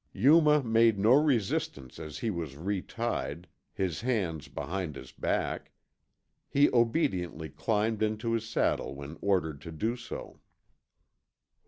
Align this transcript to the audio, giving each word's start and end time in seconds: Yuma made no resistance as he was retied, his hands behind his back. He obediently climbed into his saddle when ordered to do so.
Yuma 0.13 0.63
made 0.63 0.97
no 0.97 1.11
resistance 1.13 1.99
as 1.99 2.17
he 2.17 2.31
was 2.31 2.57
retied, 2.57 3.45
his 3.71 4.01
hands 4.01 4.47
behind 4.47 4.95
his 4.95 5.11
back. 5.11 5.73
He 6.49 6.71
obediently 6.73 7.49
climbed 7.49 8.01
into 8.01 8.31
his 8.33 8.49
saddle 8.49 8.95
when 8.95 9.19
ordered 9.21 9.61
to 9.61 9.71
do 9.71 9.95
so. 9.95 10.39